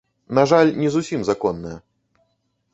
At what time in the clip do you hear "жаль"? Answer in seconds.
0.51-0.71